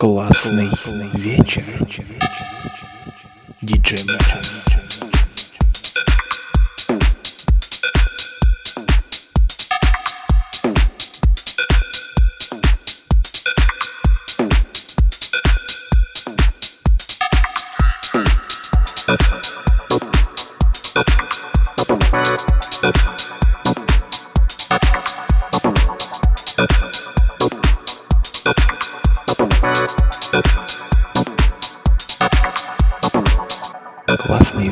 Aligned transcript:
Классный 0.00 0.70
вечер. 1.12 1.64
Диджей 3.60 4.04
Мэс. 4.04 4.67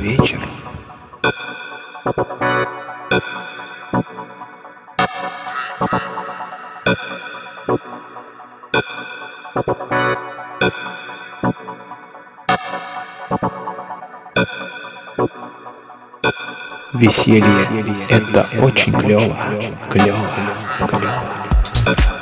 Вечер. 0.06 0.38
Веселье— 16.92 17.44
это 18.08 18.46
очень 18.62 18.92
клево, 18.92 19.36
клево, 19.90 20.16
клево. 20.78 22.15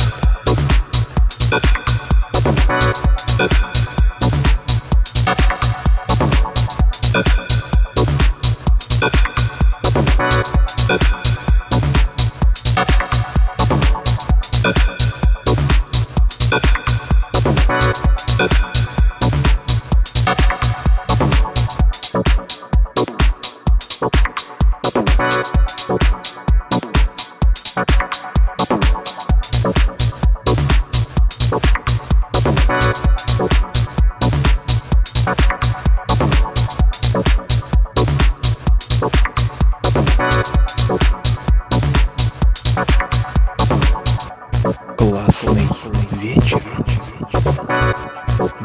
Классный 44.97 45.69
вечер. 46.11 46.61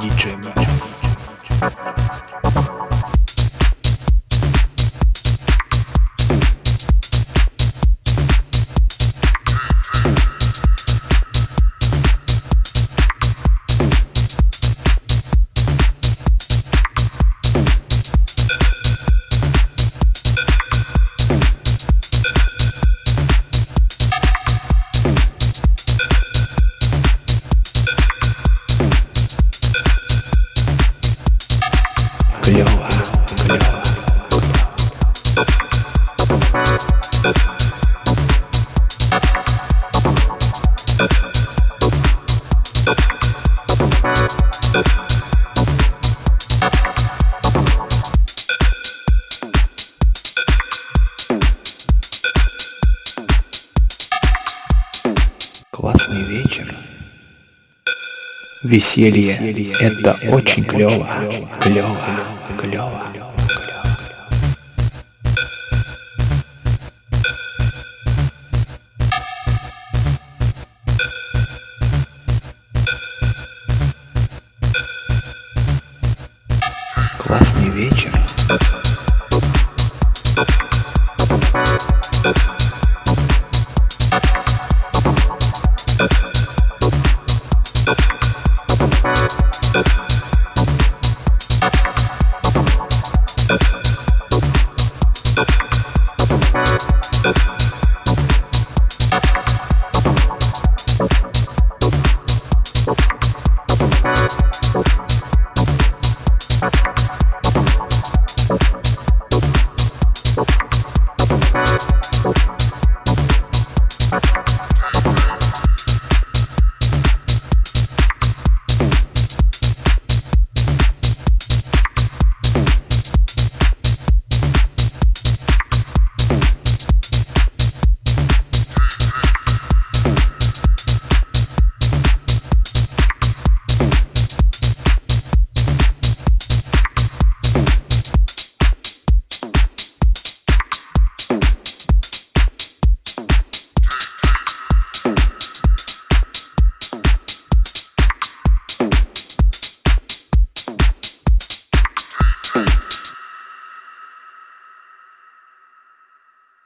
Диджей 0.02 0.36
Мэс. 0.38 1.02
Классный 55.70 56.24
вечер. 56.24 56.74
Веселье— 58.64 59.36
это 59.80 60.18
очень 60.31 60.64
клево, 60.66 61.08
клево, 61.62 61.96
клево. 62.58 63.02
Классный 77.18 77.70
вечер. 77.70 78.12